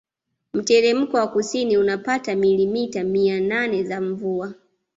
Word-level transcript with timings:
Mteremko 0.53 1.17
wa 1.17 1.27
kusini 1.27 1.77
unapata 1.77 2.35
milimita 2.35 3.03
mia 3.03 3.39
name 3.41 3.83
za 3.83 4.01
mvua 4.01 4.53